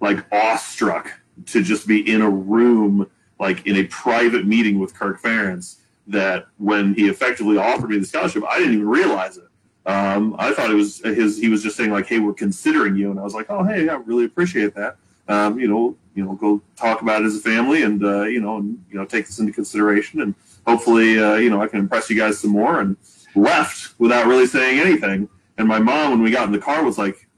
like 0.00 0.24
awestruck 0.32 1.10
to 1.46 1.62
just 1.62 1.86
be 1.86 2.10
in 2.10 2.22
a 2.22 2.30
room, 2.30 3.08
like 3.38 3.66
in 3.66 3.76
a 3.76 3.84
private 3.84 4.46
meeting 4.46 4.78
with 4.78 4.94
Kirk 4.94 5.20
Ferentz, 5.20 5.76
that 6.06 6.46
when 6.58 6.94
he 6.94 7.08
effectively 7.08 7.56
offered 7.56 7.90
me 7.90 7.98
the 7.98 8.06
scholarship, 8.06 8.44
I 8.48 8.58
didn't 8.58 8.74
even 8.74 8.88
realize 8.88 9.36
it. 9.36 9.48
Um, 9.84 10.36
I 10.38 10.52
thought 10.52 10.70
it 10.70 10.74
was 10.74 10.98
his. 10.98 11.38
He 11.38 11.48
was 11.48 11.62
just 11.62 11.76
saying 11.76 11.90
like, 11.90 12.06
"Hey, 12.06 12.20
we're 12.20 12.34
considering 12.34 12.94
you," 12.96 13.10
and 13.10 13.18
I 13.18 13.24
was 13.24 13.34
like, 13.34 13.46
"Oh, 13.48 13.64
hey, 13.64 13.88
I 13.88 13.94
really 13.94 14.24
appreciate 14.24 14.74
that." 14.74 14.96
Um, 15.28 15.58
you 15.58 15.66
know, 15.66 15.96
you 16.14 16.24
know, 16.24 16.34
go 16.34 16.60
talk 16.76 17.02
about 17.02 17.22
it 17.22 17.26
as 17.26 17.36
a 17.36 17.40
family, 17.40 17.82
and 17.82 18.04
uh, 18.04 18.22
you 18.22 18.40
know, 18.40 18.58
and 18.58 18.84
you 18.90 18.96
know, 18.96 19.04
take 19.04 19.26
this 19.26 19.40
into 19.40 19.52
consideration, 19.52 20.20
and 20.20 20.34
hopefully, 20.66 21.18
uh, 21.18 21.34
you 21.34 21.50
know, 21.50 21.60
I 21.60 21.66
can 21.66 21.80
impress 21.80 22.08
you 22.08 22.16
guys 22.16 22.38
some 22.38 22.52
more. 22.52 22.80
And 22.80 22.96
left 23.34 23.98
without 23.98 24.26
really 24.26 24.46
saying 24.46 24.80
anything. 24.80 25.28
And 25.58 25.68
my 25.68 25.78
mom, 25.78 26.10
when 26.10 26.22
we 26.22 26.30
got 26.30 26.46
in 26.46 26.52
the 26.52 26.58
car, 26.58 26.84
was 26.84 26.98
like, 26.98 27.28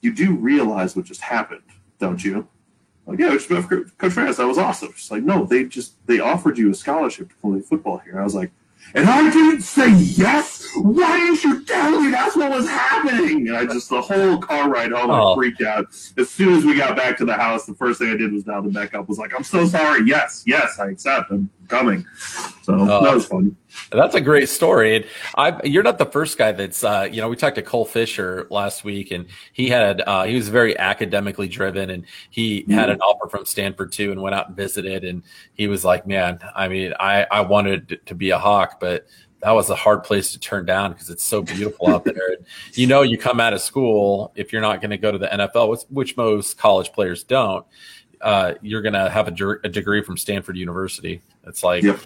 "You 0.00 0.12
do 0.12 0.34
realize 0.34 0.94
what 0.96 1.04
just 1.04 1.20
happened, 1.20 1.62
don't 1.98 2.22
you?" 2.22 2.48
Like, 3.06 3.18
yeah, 3.18 3.30
Coach 3.30 3.46
Ferentz, 3.48 4.36
that 4.36 4.46
was 4.46 4.58
awesome. 4.58 4.92
She's 4.96 5.10
like, 5.10 5.24
"No, 5.24 5.44
they 5.44 5.64
just 5.64 5.94
they 6.06 6.20
offered 6.20 6.56
you 6.56 6.70
a 6.70 6.74
scholarship 6.74 7.30
to 7.30 7.34
play 7.36 7.60
football 7.60 7.98
here." 7.98 8.20
I 8.20 8.24
was 8.24 8.34
like 8.34 8.52
and 8.94 9.08
I 9.08 9.30
didn't 9.30 9.62
say 9.62 9.90
yes. 9.90 10.68
Why 10.76 11.18
didn't 11.18 11.44
you 11.44 11.64
tell 11.64 12.00
me 12.00 12.10
that's 12.10 12.36
what 12.36 12.50
was 12.50 12.68
happening? 12.68 13.48
And 13.48 13.56
I 13.56 13.64
just 13.64 13.88
the 13.88 14.00
whole 14.00 14.38
car 14.38 14.68
ride 14.68 14.92
home, 14.92 15.10
oh. 15.10 15.32
I 15.32 15.34
freaked 15.34 15.62
out. 15.62 15.86
As 16.18 16.28
soon 16.28 16.54
as 16.54 16.64
we 16.64 16.76
got 16.76 16.96
back 16.96 17.16
to 17.18 17.24
the 17.24 17.34
house, 17.34 17.64
the 17.64 17.74
first 17.74 17.98
thing 17.98 18.10
I 18.10 18.16
did 18.16 18.32
was 18.32 18.44
dial 18.44 18.62
the 18.62 18.70
back 18.70 18.94
up. 18.94 19.08
Was 19.08 19.18
like, 19.18 19.34
I'm 19.34 19.44
so 19.44 19.66
sorry. 19.66 20.06
Yes, 20.06 20.44
yes, 20.46 20.78
I 20.78 20.90
accept. 20.90 21.30
I'm 21.30 21.48
coming. 21.68 22.06
So 22.62 22.74
uh, 22.74 23.02
that 23.02 23.14
was 23.14 23.26
fun. 23.26 23.56
That's 23.90 24.14
a 24.14 24.20
great 24.20 24.48
story. 24.48 24.96
And 24.96 25.04
I, 25.36 25.60
you're 25.64 25.82
not 25.82 25.98
the 25.98 26.06
first 26.06 26.38
guy 26.38 26.52
that's, 26.52 26.84
uh, 26.84 27.08
you 27.10 27.20
know, 27.20 27.28
we 27.28 27.36
talked 27.36 27.56
to 27.56 27.62
Cole 27.62 27.84
Fisher 27.84 28.46
last 28.50 28.84
week 28.84 29.10
and 29.10 29.26
he 29.52 29.68
had, 29.68 30.02
uh, 30.06 30.24
he 30.24 30.34
was 30.34 30.48
very 30.48 30.78
academically 30.78 31.48
driven 31.48 31.90
and 31.90 32.04
he 32.30 32.62
mm-hmm. 32.62 32.72
had 32.72 32.90
an 32.90 33.00
offer 33.00 33.28
from 33.28 33.44
Stanford 33.44 33.92
too 33.92 34.12
and 34.12 34.20
went 34.20 34.34
out 34.34 34.48
and 34.48 34.56
visited. 34.56 35.04
And 35.04 35.22
he 35.54 35.66
was 35.66 35.84
like, 35.84 36.06
man, 36.06 36.38
I 36.54 36.68
mean, 36.68 36.94
I, 36.98 37.26
I 37.30 37.40
wanted 37.42 38.00
to 38.06 38.14
be 38.14 38.30
a 38.30 38.38
Hawk, 38.38 38.78
but 38.80 39.06
that 39.42 39.50
was 39.50 39.70
a 39.70 39.74
hard 39.74 40.04
place 40.04 40.32
to 40.32 40.38
turn 40.38 40.64
down 40.64 40.92
because 40.92 41.10
it's 41.10 41.24
so 41.24 41.42
beautiful 41.42 41.88
out 41.88 42.04
there. 42.04 42.32
And 42.36 42.46
you 42.74 42.86
know, 42.86 43.02
you 43.02 43.18
come 43.18 43.40
out 43.40 43.52
of 43.52 43.60
school, 43.60 44.32
if 44.36 44.52
you're 44.52 44.62
not 44.62 44.80
going 44.80 44.90
to 44.90 44.98
go 44.98 45.10
to 45.10 45.18
the 45.18 45.26
NFL, 45.26 45.68
which, 45.68 45.80
which 45.90 46.16
most 46.16 46.58
college 46.58 46.92
players 46.92 47.24
don't, 47.24 47.66
uh, 48.22 48.54
you're 48.62 48.82
going 48.82 48.94
to 48.94 49.10
have 49.10 49.28
a, 49.28 49.50
a, 49.64 49.68
degree 49.68 50.02
from 50.02 50.16
Stanford 50.16 50.56
University. 50.56 51.20
It's 51.44 51.62
like, 51.62 51.82
yep 51.82 51.98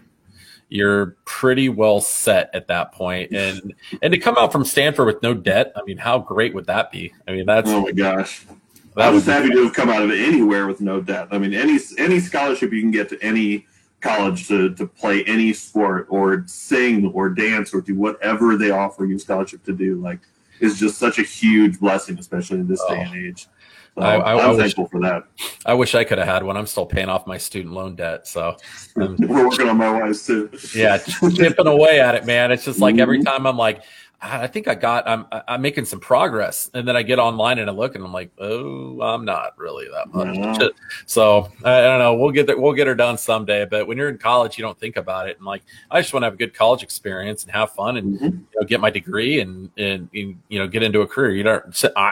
you're 0.68 1.16
pretty 1.24 1.68
well 1.68 2.00
set 2.00 2.50
at 2.52 2.66
that. 2.68 2.92
And 2.98 3.74
and 4.02 4.12
to 4.12 4.18
come 4.18 4.36
out 4.36 4.52
from 4.52 4.64
Stanford 4.64 5.06
with 5.06 5.22
no 5.22 5.34
debt, 5.34 5.72
I 5.76 5.82
mean, 5.84 5.98
how 5.98 6.18
great 6.18 6.54
would 6.54 6.66
that 6.66 6.90
be? 6.90 7.12
I 7.28 7.32
mean, 7.32 7.46
that's 7.46 7.70
oh 7.70 7.82
my 7.82 7.92
gosh. 7.92 8.46
I 8.96 9.10
was 9.10 9.26
happy 9.26 9.50
to 9.50 9.64
have 9.64 9.74
come 9.74 9.90
out 9.90 10.02
of 10.02 10.10
anywhere 10.10 10.66
with 10.66 10.80
no 10.80 11.02
debt. 11.02 11.28
I 11.30 11.38
mean, 11.38 11.52
any 11.52 11.78
any 11.98 12.18
scholarship 12.18 12.72
you 12.72 12.80
can 12.80 12.90
get 12.90 13.08
to 13.10 13.22
any 13.22 13.66
college 14.00 14.48
to, 14.48 14.74
to 14.74 14.86
play 14.86 15.24
any 15.24 15.52
sport 15.52 16.06
or 16.08 16.44
sing 16.46 17.06
or 17.12 17.28
dance 17.28 17.74
or 17.74 17.80
do 17.80 17.94
whatever 17.94 18.56
they 18.56 18.70
offer 18.70 19.04
you 19.04 19.18
scholarship 19.18 19.64
to 19.64 19.72
do, 19.72 19.96
like, 19.96 20.20
is 20.60 20.78
just 20.78 20.98
such 20.98 21.18
a 21.18 21.22
huge 21.22 21.78
blessing, 21.78 22.18
especially 22.18 22.60
in 22.60 22.68
this 22.68 22.80
oh. 22.86 22.94
day 22.94 23.02
and 23.02 23.16
age. 23.16 23.48
So 23.96 24.02
I, 24.02 24.16
I, 24.16 24.50
am 24.50 24.58
thankful 24.58 24.84
wish, 24.84 24.90
for 24.90 25.00
that. 25.00 25.24
I 25.64 25.72
wish 25.72 25.94
I 25.94 26.04
could 26.04 26.18
have 26.18 26.28
had 26.28 26.42
one. 26.42 26.58
I'm 26.58 26.66
still 26.66 26.84
paying 26.84 27.08
off 27.08 27.26
my 27.26 27.38
student 27.38 27.72
loan 27.72 27.96
debt, 27.96 28.26
so 28.26 28.54
um, 28.96 29.16
we're 29.20 29.48
working 29.48 29.70
on 29.70 29.78
my 29.78 29.90
wife's 29.90 30.26
too. 30.26 30.50
yeah, 30.74 30.98
chipping 30.98 31.66
away 31.66 31.98
at 31.98 32.14
it, 32.14 32.26
man. 32.26 32.52
It's 32.52 32.66
just 32.66 32.78
like 32.78 32.98
every 32.98 33.20
mm-hmm. 33.20 33.26
time 33.26 33.46
I'm 33.46 33.56
like, 33.56 33.82
I 34.20 34.46
think 34.46 34.66
I 34.66 34.74
got 34.74 35.06
I'm 35.06 35.26
I'm 35.30 35.60
making 35.60 35.84
some 35.84 36.00
progress, 36.00 36.70
and 36.72 36.88
then 36.88 36.96
I 36.96 37.02
get 37.02 37.18
online 37.18 37.58
and 37.58 37.68
I 37.68 37.72
look 37.72 37.94
and 37.94 38.02
I'm 38.02 38.12
like, 38.12 38.30
oh, 38.38 39.00
I'm 39.02 39.26
not 39.26 39.56
really 39.58 39.86
that 39.88 40.12
much. 40.12 40.72
So 41.06 41.50
I, 41.64 41.80
don't 41.82 41.98
know. 41.98 42.14
We'll 42.14 42.30
get 42.30 42.46
there. 42.46 42.58
We'll 42.58 42.72
get 42.72 42.86
her 42.86 42.94
done 42.94 43.18
someday. 43.18 43.64
But 43.66 43.86
when 43.86 43.98
you're 43.98 44.08
in 44.08 44.18
college, 44.18 44.56
you 44.56 44.62
don't 44.62 44.78
think 44.78 44.96
about 44.96 45.28
it. 45.28 45.36
And 45.36 45.46
like, 45.46 45.62
I 45.90 46.00
just 46.00 46.12
want 46.12 46.22
to 46.22 46.26
have 46.26 46.34
a 46.34 46.36
good 46.36 46.54
college 46.54 46.82
experience 46.82 47.44
and 47.44 47.52
have 47.52 47.72
fun 47.72 47.96
and 47.96 48.14
mm-hmm. 48.14 48.24
you 48.24 48.60
know, 48.60 48.66
get 48.66 48.80
my 48.80 48.90
degree 48.90 49.40
and, 49.40 49.70
and, 49.76 50.08
and 50.14 50.40
you 50.48 50.58
know 50.58 50.66
get 50.66 50.82
into 50.82 51.02
a 51.02 51.06
career. 51.06 51.32
You 51.32 51.44
know, 51.44 51.62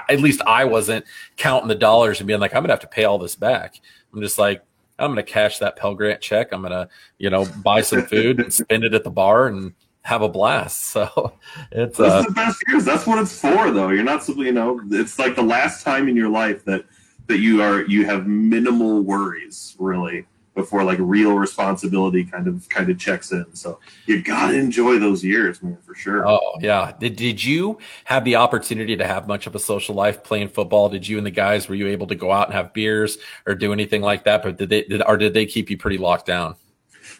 at 0.08 0.20
least 0.20 0.42
I 0.46 0.64
wasn't 0.64 1.04
counting 1.36 1.68
the 1.68 1.74
dollars 1.74 2.20
and 2.20 2.26
being 2.26 2.40
like, 2.40 2.54
I'm 2.54 2.62
gonna 2.62 2.72
have 2.72 2.80
to 2.80 2.86
pay 2.86 3.04
all 3.04 3.18
this 3.18 3.34
back. 3.34 3.80
I'm 4.12 4.20
just 4.20 4.38
like, 4.38 4.62
I'm 4.98 5.10
gonna 5.10 5.22
cash 5.22 5.58
that 5.58 5.76
Pell 5.76 5.94
Grant 5.94 6.20
check. 6.20 6.52
I'm 6.52 6.62
gonna 6.62 6.88
you 7.18 7.30
know 7.30 7.46
buy 7.62 7.80
some 7.80 8.02
food 8.02 8.40
and 8.40 8.52
spend 8.52 8.84
it 8.84 8.94
at 8.94 9.04
the 9.04 9.10
bar 9.10 9.48
and 9.48 9.72
have 10.04 10.22
a 10.22 10.28
blast. 10.28 10.82
So 10.94 11.32
it's 11.72 11.98
uh, 11.98 12.22
the 12.22 12.30
best 12.30 12.62
years. 12.68 12.84
That's 12.84 13.06
what 13.06 13.18
it's 13.18 13.38
for, 13.38 13.72
though. 13.72 13.88
You're 13.88 14.04
not 14.04 14.22
simply, 14.22 14.46
you 14.46 14.52
know, 14.52 14.80
it's 14.90 15.18
like 15.18 15.34
the 15.34 15.42
last 15.42 15.82
time 15.82 16.08
in 16.08 16.14
your 16.14 16.28
life 16.28 16.64
that 16.66 16.84
that 17.26 17.38
you 17.38 17.62
are 17.62 17.82
you 17.86 18.04
have 18.04 18.26
minimal 18.26 19.02
worries, 19.02 19.74
really. 19.78 20.26
before 20.54 20.84
like 20.84 20.98
real 21.00 21.34
responsibility 21.36 22.24
kind 22.24 22.46
of 22.46 22.68
kind 22.68 22.88
of 22.88 22.98
checks 22.98 23.32
in. 23.32 23.44
So 23.54 23.80
you 24.06 24.22
gotta 24.22 24.56
enjoy 24.56 24.98
those 25.00 25.24
years, 25.24 25.60
man, 25.62 25.78
for 25.84 25.94
sure. 25.96 26.26
Oh 26.26 26.58
yeah. 26.60 26.92
Did 27.00 27.16
did 27.16 27.42
you 27.42 27.78
have 28.04 28.24
the 28.24 28.36
opportunity 28.36 28.96
to 28.96 29.06
have 29.06 29.26
much 29.26 29.48
of 29.48 29.54
a 29.56 29.58
social 29.58 29.94
life 29.96 30.22
playing 30.22 30.48
football? 30.48 30.88
Did 30.88 31.08
you 31.08 31.18
and 31.18 31.26
the 31.26 31.32
guys 31.32 31.68
were 31.68 31.74
you 31.74 31.88
able 31.88 32.06
to 32.06 32.14
go 32.14 32.30
out 32.30 32.46
and 32.46 32.54
have 32.54 32.72
beers 32.72 33.18
or 33.46 33.56
do 33.56 33.72
anything 33.72 34.00
like 34.00 34.24
that? 34.24 34.42
But 34.44 34.58
did 34.58 34.68
they 34.68 34.82
did 34.84 35.02
or 35.02 35.16
did 35.16 35.34
they 35.34 35.46
keep 35.46 35.70
you 35.70 35.76
pretty 35.76 35.98
locked 35.98 36.26
down? 36.26 36.54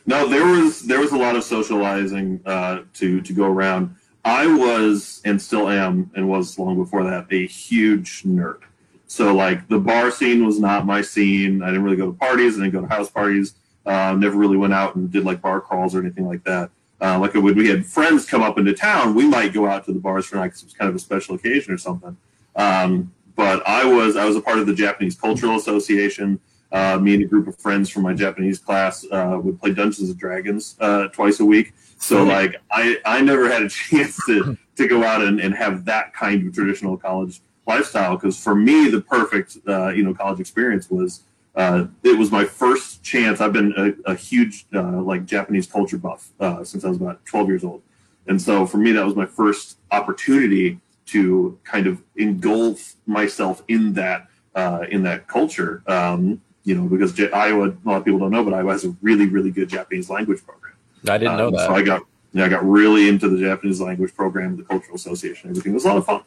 No, 0.06 0.28
there 0.28 0.46
was 0.46 0.82
there 0.82 1.00
was 1.00 1.12
a 1.12 1.16
lot 1.16 1.36
of 1.36 1.44
socializing 1.44 2.40
uh, 2.44 2.82
to 2.94 3.20
to 3.20 3.32
go 3.32 3.46
around. 3.46 3.96
I 4.24 4.46
was 4.46 5.20
and 5.24 5.40
still 5.40 5.68
am 5.68 6.10
and 6.14 6.28
was 6.28 6.58
long 6.58 6.76
before 6.76 7.04
that 7.04 7.26
a 7.30 7.46
huge 7.46 8.22
nerd. 8.22 8.60
So 9.06 9.34
like 9.34 9.68
the 9.68 9.78
bar 9.78 10.10
scene 10.10 10.44
was 10.44 10.58
not 10.58 10.86
my 10.86 11.02
scene. 11.02 11.62
I 11.62 11.66
didn't 11.66 11.84
really 11.84 11.96
go 11.96 12.06
to 12.06 12.18
parties. 12.18 12.56
I 12.56 12.62
didn't 12.62 12.72
go 12.72 12.80
to 12.82 12.86
house 12.86 13.10
parties. 13.10 13.54
Uh, 13.86 14.14
never 14.18 14.36
really 14.36 14.56
went 14.56 14.72
out 14.72 14.94
and 14.94 15.10
did 15.10 15.24
like 15.24 15.42
bar 15.42 15.60
crawls 15.60 15.94
or 15.94 16.00
anything 16.00 16.26
like 16.26 16.42
that. 16.44 16.70
Uh, 17.00 17.18
like 17.18 17.34
when 17.34 17.54
we 17.54 17.68
had 17.68 17.84
friends 17.84 18.24
come 18.24 18.42
up 18.42 18.58
into 18.58 18.72
town, 18.72 19.14
we 19.14 19.26
might 19.26 19.52
go 19.52 19.66
out 19.66 19.84
to 19.84 19.92
the 19.92 19.98
bars 19.98 20.26
for 20.26 20.36
night 20.36 20.46
because 20.46 20.62
it 20.62 20.66
was 20.66 20.74
kind 20.74 20.88
of 20.88 20.94
a 20.94 20.98
special 20.98 21.34
occasion 21.34 21.72
or 21.72 21.78
something. 21.78 22.16
Um, 22.56 23.12
but 23.36 23.66
I 23.66 23.84
was 23.84 24.16
I 24.16 24.24
was 24.24 24.36
a 24.36 24.40
part 24.40 24.58
of 24.58 24.66
the 24.66 24.74
Japanese 24.74 25.14
Cultural 25.14 25.56
Association. 25.56 26.40
Uh, 26.74 26.98
me 26.98 27.14
and 27.14 27.22
a 27.22 27.26
group 27.26 27.46
of 27.46 27.56
friends 27.56 27.88
from 27.88 28.02
my 28.02 28.12
Japanese 28.12 28.58
class 28.58 29.06
uh, 29.12 29.38
would 29.40 29.60
play 29.60 29.72
Dungeons 29.72 30.10
and 30.10 30.18
Dragons 30.18 30.76
uh, 30.80 31.06
twice 31.08 31.38
a 31.38 31.44
week. 31.44 31.72
So 31.98 32.24
like 32.24 32.56
I, 32.72 32.98
I 33.04 33.20
never 33.20 33.48
had 33.48 33.62
a 33.62 33.68
chance 33.88 34.18
to, 34.26 34.58
to 34.76 34.88
go 34.88 35.04
out 35.04 35.22
and, 35.22 35.38
and 35.40 35.54
have 35.54 35.84
that 35.84 36.12
kind 36.12 36.46
of 36.46 36.52
traditional 36.52 36.96
college 36.96 37.40
lifestyle 37.66 38.16
because 38.16 38.42
for 38.42 38.54
me 38.54 38.90
the 38.90 39.00
perfect 39.00 39.56
uh, 39.66 39.88
you 39.88 40.02
know 40.02 40.12
college 40.12 40.40
experience 40.40 40.90
was 40.90 41.22
uh, 41.54 41.86
it 42.02 42.18
was 42.18 42.32
my 42.32 42.44
first 42.44 43.04
chance. 43.04 43.40
I've 43.40 43.52
been 43.52 43.72
a, 43.76 44.10
a 44.10 44.14
huge 44.16 44.66
uh, 44.74 45.00
like 45.00 45.24
Japanese 45.24 45.68
culture 45.68 45.98
buff 45.98 46.30
uh, 46.40 46.64
since 46.64 46.84
I 46.84 46.88
was 46.88 46.96
about 46.96 47.24
12 47.26 47.48
years 47.48 47.64
old, 47.64 47.82
and 48.26 48.40
so 48.42 48.66
for 48.66 48.78
me 48.78 48.90
that 48.92 49.04
was 49.04 49.14
my 49.14 49.26
first 49.26 49.78
opportunity 49.92 50.80
to 51.06 51.56
kind 51.62 51.86
of 51.86 52.02
engulf 52.16 52.96
myself 53.06 53.62
in 53.68 53.92
that 53.92 54.26
uh, 54.56 54.84
in 54.90 55.04
that 55.04 55.28
culture. 55.28 55.82
Um, 55.86 56.40
you 56.64 56.74
know, 56.74 56.88
because 56.88 57.12
J- 57.12 57.30
Iowa, 57.30 57.68
a 57.68 57.76
lot 57.88 57.98
of 57.98 58.04
people 58.04 58.18
don't 58.20 58.30
know, 58.30 58.42
but 58.44 58.54
Iowa 58.54 58.72
has 58.72 58.84
a 58.84 58.94
really, 59.02 59.26
really 59.26 59.50
good 59.50 59.68
Japanese 59.68 60.10
language 60.10 60.44
program. 60.44 60.74
I 61.08 61.18
didn't 61.18 61.36
know 61.36 61.48
Um, 61.48 61.54
that. 61.54 61.66
So 61.66 61.74
I 61.74 61.82
got, 61.82 62.02
yeah, 62.32 62.44
I 62.46 62.48
got 62.48 62.64
really 62.68 63.08
into 63.08 63.28
the 63.28 63.38
Japanese 63.38 63.80
language 63.80 64.14
program, 64.14 64.56
the 64.56 64.62
cultural 64.64 64.96
association, 64.96 65.50
everything. 65.50 65.72
It 65.72 65.74
was 65.76 65.84
a 65.84 65.88
lot 65.88 65.96
of 65.98 66.06
fun. 66.06 66.22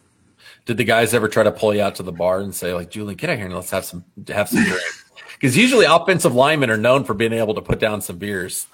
Did 0.65 0.77
the 0.77 0.83
guys 0.83 1.13
ever 1.13 1.27
try 1.27 1.43
to 1.43 1.51
pull 1.51 1.73
you 1.73 1.81
out 1.81 1.95
to 1.95 2.03
the 2.03 2.11
bar 2.11 2.39
and 2.41 2.53
say, 2.53 2.73
like, 2.73 2.89
Julian, 2.91 3.15
get 3.17 3.29
out 3.29 3.37
here 3.37 3.45
and 3.45 3.55
let's 3.55 3.71
have 3.71 3.85
some 3.85 4.03
have 4.29 4.49
some 4.49 4.63
drinks? 4.63 5.03
Because 5.39 5.55
usually 5.55 5.85
offensive 5.85 6.33
linemen 6.33 6.71
are 6.71 6.77
known 6.77 7.03
for 7.03 7.13
being 7.13 7.31
able 7.33 7.53
to 7.53 7.61
put 7.61 7.79
down 7.79 8.01
some 8.01 8.17
beers. 8.17 8.65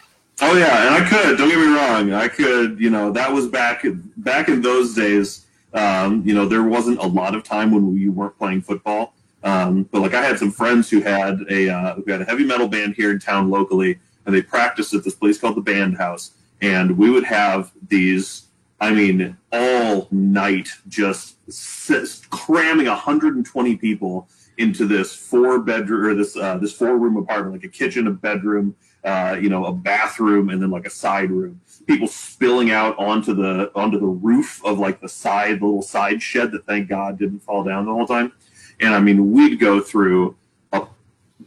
Oh 0.41 0.58
yeah, 0.58 0.86
and 0.88 1.03
I 1.03 1.10
could. 1.10 1.38
Don't 1.38 1.50
get 1.50 1.58
me 1.60 1.65
wrong. 1.75 2.13
I 2.13 2.29
could. 2.29 2.79
You 2.79 2.89
know, 2.89 3.12
that 3.12 3.34
was 3.34 3.48
back 3.50 3.84
back 4.15 4.48
in 4.48 4.62
those 4.62 4.96
days. 4.96 5.46
Um, 5.74 6.24
you 6.25 6.34
know, 6.34 6.46
there 6.48 6.63
wasn't 6.63 7.00
a 7.00 7.05
lot 7.05 7.36
of 7.36 7.43
time 7.43 7.72
when 7.72 7.93
we 7.93 8.08
weren't 8.08 8.38
playing 8.38 8.62
football. 8.62 9.13
Um, 9.43 9.83
but 9.91 10.01
like, 10.01 10.13
I 10.13 10.23
had 10.23 10.39
some 10.39 10.51
friends 10.51 10.89
who 10.89 11.01
had 11.01 11.39
a 11.50 11.69
uh, 11.69 11.95
who 11.95 12.12
had 12.12 12.21
a 12.21 12.25
heavy 12.25 12.45
metal 12.45 12.67
band 12.67 12.95
here 12.95 13.12
in 13.12 13.19
town 13.19 13.50
locally, 13.50 14.00
and 14.25 14.33
they 14.33 14.41
practiced 14.41 14.93
at 14.93 15.03
this 15.03 15.15
place 15.15 15.38
called 15.38 15.57
the 15.57 15.62
Band 15.62 15.97
House. 15.97 16.31
And 16.62 16.97
we 16.97 17.09
would 17.09 17.25
have 17.25 17.71
these. 17.88 18.43
I 18.79 18.91
mean, 18.91 19.38
all 19.51 20.07
night, 20.12 20.67
just 20.89 21.35
s- 21.47 22.21
cramming 22.29 22.88
120 22.88 23.77
people 23.77 24.27
into 24.57 24.85
this 24.85 25.15
four 25.15 25.59
bedroom 25.59 26.05
or 26.05 26.15
this 26.15 26.35
uh, 26.35 26.57
this 26.57 26.73
four 26.73 26.97
room 26.97 27.17
apartment, 27.17 27.55
like 27.55 27.65
a 27.65 27.69
kitchen, 27.69 28.07
a 28.07 28.12
bedroom, 28.12 28.75
uh, 29.03 29.38
you 29.41 29.50
know, 29.50 29.65
a 29.65 29.73
bathroom, 29.73 30.50
and 30.50 30.62
then 30.62 30.69
like 30.69 30.85
a 30.85 30.89
side 30.89 31.31
room. 31.31 31.59
People 31.88 32.07
spilling 32.07 32.71
out 32.71 32.97
onto 32.97 33.33
the 33.33 33.71
onto 33.75 34.00
the 34.00 34.05
roof 34.05 34.62
of 34.65 34.79
like 34.79 35.01
the 35.01 35.09
side 35.09 35.59
the 35.59 35.65
little 35.65 35.81
side 35.81 36.21
shed 36.21 36.51
that 36.51 36.65
thank 36.65 36.88
God 36.89 37.17
didn't 37.17 37.39
fall 37.39 37.63
down 37.63 37.85
the 37.85 37.93
whole 37.93 38.07
time. 38.07 38.31
And 38.79 38.93
I 38.93 38.99
mean, 38.99 39.31
we'd 39.31 39.59
go 39.59 39.79
through 39.79 40.35
a, 40.71 40.85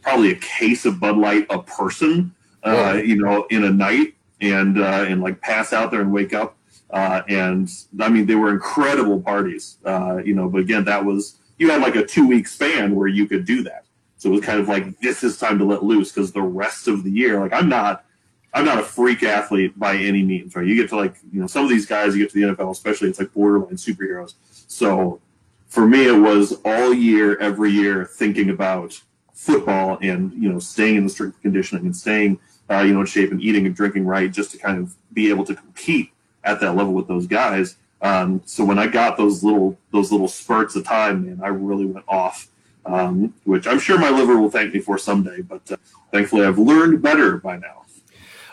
probably 0.01 0.31
a 0.31 0.35
case 0.35 0.85
of 0.85 0.99
Bud 0.99 1.17
Light 1.17 1.45
a 1.49 1.61
person, 1.61 2.33
uh, 2.63 2.93
Whoa. 2.93 2.93
you 2.97 3.15
know, 3.17 3.45
in 3.49 3.63
a 3.63 3.71
night, 3.71 4.15
and 4.41 4.79
uh, 4.79 5.05
and 5.07 5.21
like 5.21 5.41
pass 5.41 5.73
out 5.73 5.91
there 5.91 6.01
and 6.01 6.11
wake 6.11 6.33
up. 6.33 6.57
Uh, 6.89 7.21
and 7.27 7.69
I 7.99 8.09
mean, 8.09 8.25
they 8.25 8.35
were 8.35 8.51
incredible 8.51 9.21
parties, 9.21 9.77
uh, 9.85 10.21
you 10.23 10.33
know. 10.33 10.49
But 10.49 10.61
again, 10.61 10.85
that 10.85 11.03
was 11.03 11.37
you 11.57 11.69
had 11.69 11.81
like 11.81 11.95
a 11.95 12.05
two 12.05 12.27
week 12.27 12.47
span 12.47 12.95
where 12.95 13.07
you 13.07 13.27
could 13.27 13.45
do 13.45 13.63
that. 13.63 13.85
So 14.17 14.29
it 14.29 14.33
was 14.33 14.41
kind 14.41 14.59
of 14.59 14.67
like 14.67 14.99
this 14.99 15.23
is 15.23 15.37
time 15.37 15.59
to 15.59 15.65
let 15.65 15.83
loose 15.83 16.11
because 16.11 16.31
the 16.31 16.41
rest 16.41 16.87
of 16.87 17.03
the 17.03 17.11
year, 17.11 17.39
like 17.39 17.53
I'm 17.53 17.69
not, 17.69 18.05
I'm 18.53 18.65
not 18.65 18.79
a 18.79 18.83
freak 18.83 19.21
athlete 19.23 19.77
by 19.77 19.95
any 19.95 20.23
means, 20.23 20.55
right? 20.55 20.65
You 20.65 20.75
get 20.75 20.89
to 20.89 20.95
like 20.95 21.15
you 21.31 21.39
know 21.39 21.47
some 21.47 21.63
of 21.63 21.69
these 21.69 21.85
guys, 21.85 22.15
you 22.15 22.23
get 22.23 22.31
to 22.31 22.47
the 22.47 22.55
NFL, 22.55 22.71
especially 22.71 23.09
it's 23.09 23.19
like 23.19 23.33
borderline 23.33 23.75
superheroes. 23.75 24.33
So 24.67 25.19
for 25.67 25.87
me, 25.87 26.07
it 26.07 26.19
was 26.19 26.53
all 26.65 26.93
year, 26.93 27.37
every 27.39 27.71
year, 27.71 28.05
thinking 28.05 28.49
about 28.49 28.99
football 29.33 29.99
and 30.01 30.33
you 30.33 30.51
know 30.51 30.59
staying 30.59 30.95
in 30.95 31.03
the 31.03 31.09
strength 31.09 31.39
conditioning 31.41 31.85
and 31.85 31.95
staying 31.95 32.39
uh, 32.71 32.79
you 32.79 32.93
know 32.93 33.01
in 33.01 33.05
shape 33.05 33.31
and 33.31 33.41
eating 33.41 33.65
and 33.65 33.75
drinking 33.75 34.05
right, 34.05 34.31
just 34.31 34.51
to 34.51 34.57
kind 34.57 34.77
of 34.77 34.95
be 35.13 35.29
able 35.29 35.45
to 35.45 35.55
compete 35.55 36.11
at 36.43 36.59
that 36.59 36.75
level 36.75 36.93
with 36.93 37.07
those 37.07 37.27
guys. 37.27 37.75
Um, 38.01 38.41
so 38.45 38.63
when 38.63 38.79
I 38.79 38.87
got 38.87 39.17
those 39.17 39.43
little 39.43 39.77
those 39.91 40.11
little 40.11 40.27
spurts 40.27 40.75
of 40.75 40.85
time, 40.85 41.25
man, 41.25 41.39
I 41.43 41.47
really 41.47 41.85
went 41.85 42.05
off, 42.07 42.47
um, 42.85 43.33
which 43.43 43.67
I'm 43.67 43.79
sure 43.79 43.97
my 43.99 44.09
liver 44.09 44.39
will 44.39 44.51
thank 44.51 44.73
me 44.73 44.79
for 44.79 44.97
someday. 44.97 45.41
But 45.41 45.71
uh, 45.71 45.77
thankfully, 46.11 46.45
I've 46.45 46.59
learned 46.59 47.01
better 47.01 47.37
by 47.37 47.57
now. 47.57 47.83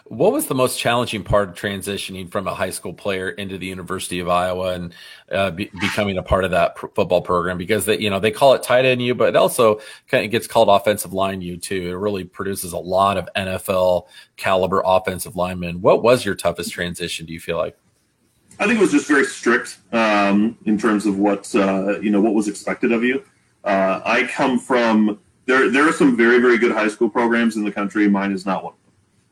What 0.06 0.32
was 0.32 0.46
the 0.46 0.54
most 0.54 0.78
challenging 0.78 1.24
part 1.24 1.48
of 1.48 1.54
transitioning 1.54 2.30
from 2.30 2.46
a 2.46 2.54
high 2.54 2.70
school 2.70 2.92
player 2.92 3.30
into 3.30 3.56
the 3.56 3.66
University 3.66 4.18
of 4.18 4.28
Iowa 4.28 4.74
and 4.74 4.94
uh, 5.32 5.50
be, 5.50 5.70
becoming 5.80 6.18
a 6.18 6.22
part 6.22 6.44
of 6.44 6.50
that 6.50 6.76
pr- 6.76 6.88
football 6.88 7.22
program? 7.22 7.56
Because 7.56 7.86
they, 7.86 7.98
you 7.98 8.10
know, 8.10 8.20
they 8.20 8.30
call 8.30 8.52
it 8.52 8.62
tight 8.62 8.84
end 8.84 9.00
U, 9.00 9.14
but 9.14 9.30
it 9.30 9.36
also 9.36 9.80
kind 10.08 10.22
of 10.22 10.30
gets 10.30 10.46
called 10.46 10.68
offensive 10.68 11.14
line 11.14 11.40
U 11.40 11.56
too. 11.56 11.88
It 11.88 11.94
really 11.94 12.22
produces 12.22 12.74
a 12.74 12.78
lot 12.78 13.16
of 13.16 13.30
NFL 13.34 14.06
caliber 14.36 14.82
offensive 14.84 15.36
linemen. 15.36 15.80
What 15.80 16.02
was 16.02 16.22
your 16.22 16.34
toughest 16.34 16.70
transition? 16.70 17.24
Do 17.24 17.32
you 17.32 17.40
feel 17.40 17.56
like? 17.56 17.78
I 18.60 18.66
think 18.66 18.78
it 18.78 18.82
was 18.82 18.92
just 18.92 19.08
very 19.08 19.24
strict 19.24 19.78
um, 19.92 20.58
in 20.66 20.78
terms 20.78 21.06
of 21.06 21.18
what 21.18 21.52
uh, 21.54 21.98
you 22.00 22.10
know 22.10 22.20
what 22.20 22.34
was 22.34 22.46
expected 22.46 22.92
of 22.92 23.02
you. 23.02 23.24
Uh, 23.64 24.00
I 24.04 24.24
come 24.24 24.58
from 24.58 25.18
there. 25.46 25.70
There 25.70 25.88
are 25.88 25.92
some 25.92 26.14
very 26.14 26.38
very 26.40 26.58
good 26.58 26.72
high 26.72 26.88
school 26.88 27.08
programs 27.08 27.56
in 27.56 27.64
the 27.64 27.72
country. 27.72 28.06
Mine 28.06 28.32
is 28.32 28.46
not 28.46 28.62
one. 28.62 28.74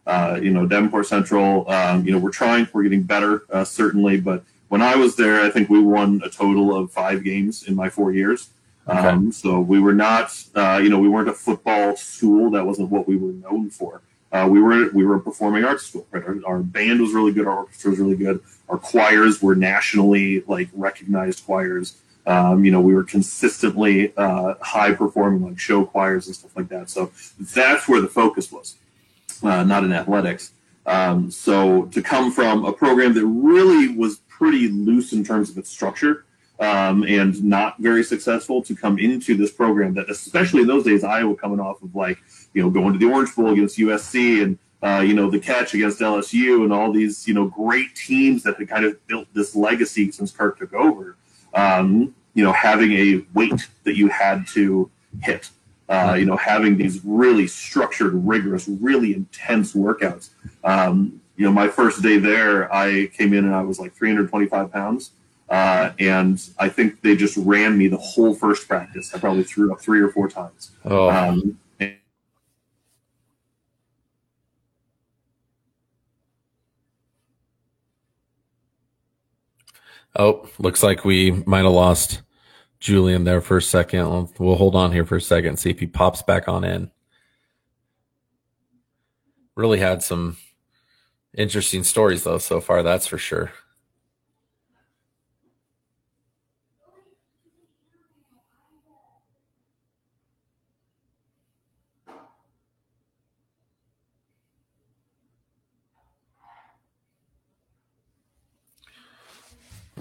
Uh, 0.06 0.38
you 0.42 0.50
know, 0.50 0.66
Davenport 0.66 1.06
Central. 1.06 1.68
Um, 1.70 2.04
you 2.04 2.12
know, 2.12 2.18
we're 2.18 2.30
trying. 2.30 2.68
We're 2.72 2.82
getting 2.82 3.02
better, 3.02 3.44
uh, 3.50 3.64
certainly. 3.64 4.20
But 4.20 4.44
when 4.68 4.82
I 4.82 4.96
was 4.96 5.16
there, 5.16 5.40
I 5.42 5.50
think 5.50 5.68
we 5.68 5.80
won 5.80 6.20
a 6.24 6.28
total 6.28 6.76
of 6.76 6.90
five 6.90 7.22
games 7.22 7.62
in 7.68 7.74
my 7.74 7.88
four 7.88 8.12
years. 8.12 8.50
Um, 8.86 9.30
So 9.32 9.60
we 9.60 9.78
were 9.78 9.94
not. 9.94 10.32
Uh, 10.54 10.80
you 10.82 10.88
know, 10.88 10.98
we 10.98 11.08
weren't 11.08 11.28
a 11.28 11.34
football 11.34 11.96
school. 11.96 12.50
That 12.50 12.66
wasn't 12.66 12.90
what 12.90 13.06
we 13.06 13.16
were 13.16 13.32
known 13.32 13.70
for. 13.70 14.02
Uh, 14.32 14.48
we 14.50 14.60
were 14.60 14.90
we 14.92 15.04
were 15.04 15.16
a 15.16 15.20
performing 15.20 15.64
arts 15.64 15.86
school. 15.86 16.06
Right? 16.10 16.24
Our, 16.24 16.36
our 16.46 16.58
band 16.58 17.00
was 17.00 17.12
really 17.12 17.32
good. 17.32 17.46
Our 17.46 17.58
orchestra 17.58 17.90
was 17.90 18.00
really 18.00 18.16
good. 18.16 18.40
Our 18.68 18.78
choirs 18.78 19.42
were 19.42 19.54
nationally 19.54 20.42
like 20.48 20.68
recognized 20.72 21.44
choirs. 21.46 21.98
Um, 22.24 22.64
you 22.64 22.70
know, 22.70 22.80
we 22.80 22.94
were 22.94 23.02
consistently 23.04 24.12
uh, 24.16 24.54
high 24.60 24.94
performing 24.94 25.42
like 25.44 25.58
show 25.58 25.84
choirs 25.84 26.28
and 26.28 26.36
stuff 26.36 26.56
like 26.56 26.68
that. 26.68 26.88
So 26.88 27.12
that's 27.38 27.88
where 27.88 28.00
the 28.00 28.08
focus 28.08 28.50
was, 28.50 28.76
uh, 29.42 29.64
not 29.64 29.84
in 29.84 29.92
athletics. 29.92 30.52
Um, 30.86 31.30
so 31.30 31.84
to 31.86 32.02
come 32.02 32.32
from 32.32 32.64
a 32.64 32.72
program 32.72 33.14
that 33.14 33.26
really 33.26 33.96
was 33.96 34.18
pretty 34.28 34.68
loose 34.68 35.12
in 35.12 35.24
terms 35.24 35.50
of 35.50 35.58
its 35.58 35.70
structure 35.70 36.24
um, 36.58 37.04
and 37.04 37.42
not 37.42 37.78
very 37.78 38.02
successful, 38.02 38.62
to 38.62 38.74
come 38.74 38.98
into 38.98 39.36
this 39.36 39.52
program 39.52 39.94
that, 39.94 40.10
especially 40.10 40.62
in 40.62 40.66
those 40.66 40.84
days, 40.84 41.04
Iowa 41.04 41.34
coming 41.36 41.60
off 41.60 41.82
of 41.82 41.94
like 41.94 42.18
you 42.54 42.62
know 42.62 42.70
going 42.70 42.92
to 42.92 42.98
the 42.98 43.12
Orange 43.12 43.34
Bowl 43.34 43.52
against 43.52 43.78
USC 43.78 44.42
and 44.42 44.58
uh, 44.82 45.00
you 45.00 45.14
know 45.14 45.30
the 45.30 45.38
catch 45.38 45.74
against 45.74 46.00
LSU 46.00 46.62
and 46.62 46.72
all 46.72 46.92
these 46.92 47.26
you 47.26 47.34
know 47.34 47.46
great 47.46 47.94
teams 47.94 48.42
that 48.42 48.56
had 48.58 48.68
kind 48.68 48.84
of 48.84 49.04
built 49.06 49.26
this 49.34 49.56
legacy 49.56 50.10
since 50.12 50.30
Kirk 50.30 50.58
took 50.58 50.72
over. 50.72 51.16
Um, 51.54 52.14
you 52.34 52.42
know, 52.42 52.52
having 52.52 52.92
a 52.92 53.24
weight 53.34 53.68
that 53.84 53.96
you 53.96 54.08
had 54.08 54.46
to 54.48 54.90
hit. 55.20 55.50
Uh, 55.92 56.14
you 56.14 56.24
know, 56.24 56.38
having 56.38 56.78
these 56.78 57.04
really 57.04 57.46
structured, 57.46 58.14
rigorous, 58.14 58.66
really 58.66 59.12
intense 59.12 59.74
workouts. 59.74 60.30
Um, 60.64 61.20
you 61.36 61.44
know, 61.44 61.52
my 61.52 61.68
first 61.68 62.00
day 62.02 62.16
there, 62.16 62.72
I 62.72 63.08
came 63.08 63.34
in 63.34 63.44
and 63.44 63.54
I 63.54 63.60
was 63.60 63.78
like 63.78 63.92
325 63.92 64.72
pounds. 64.72 65.10
Uh, 65.50 65.92
and 65.98 66.42
I 66.58 66.70
think 66.70 67.02
they 67.02 67.14
just 67.14 67.36
ran 67.36 67.76
me 67.76 67.88
the 67.88 67.98
whole 67.98 68.34
first 68.34 68.66
practice. 68.66 69.14
I 69.14 69.18
probably 69.18 69.44
threw 69.44 69.70
up 69.70 69.82
three 69.82 70.00
or 70.00 70.08
four 70.08 70.28
times. 70.30 70.70
Oh, 70.86 71.10
Um, 71.10 71.58
oh, 80.16 80.48
looks 80.58 80.82
like 80.82 81.04
we 81.04 81.32
might 81.44 81.64
have 81.64 81.72
lost 81.72 82.22
Julian 82.82 83.22
there 83.22 83.40
for 83.40 83.58
a 83.58 83.62
second. 83.62 84.30
We'll, 84.40 84.56
hold 84.56 84.74
on 84.74 84.90
here 84.90 85.06
for 85.06 85.14
a 85.14 85.20
second, 85.20 85.56
see 85.58 85.70
if 85.70 85.78
he 85.78 85.86
pops 85.86 86.20
back 86.20 86.48
on 86.48 86.64
in. 86.64 86.90
really 89.54 89.78
had 89.78 90.02
some 90.02 90.36
interesting 91.32 91.84
stories 91.84 92.24
though 92.24 92.38
so 92.38 92.60
far. 92.60 92.82
That's 92.82 93.06
for 93.06 93.18
sure. 93.18 93.52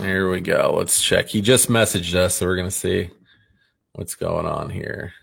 Here 0.01 0.31
we 0.31 0.41
go. 0.41 0.73
Let's 0.75 0.99
check. 0.99 1.27
He 1.27 1.41
just 1.41 1.69
messaged 1.69 2.15
us, 2.15 2.35
so 2.35 2.47
we're 2.47 2.55
going 2.55 2.67
to 2.67 2.71
see 2.71 3.11
what's 3.93 4.15
going 4.15 4.47
on 4.47 4.71
here. 4.71 5.13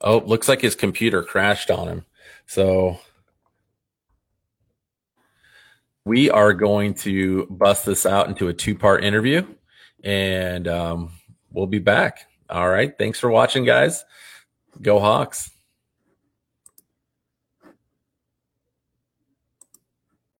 Oh, 0.00 0.18
looks 0.18 0.48
like 0.48 0.60
his 0.60 0.76
computer 0.76 1.24
crashed 1.24 1.68
on 1.68 1.88
him. 1.88 2.04
So 2.46 3.00
we 6.04 6.30
are 6.30 6.52
going 6.52 6.94
to 6.94 7.46
bust 7.50 7.86
this 7.86 8.06
out 8.06 8.28
into 8.28 8.46
a 8.46 8.54
two 8.54 8.76
part 8.76 9.02
interview 9.02 9.44
and 10.04 10.68
um, 10.68 11.10
we'll 11.50 11.66
be 11.66 11.80
back. 11.80 12.28
All 12.48 12.68
right. 12.68 12.96
Thanks 12.96 13.18
for 13.18 13.30
watching, 13.30 13.64
guys. 13.64 14.04
Go 14.80 15.00
Hawks. 15.00 15.50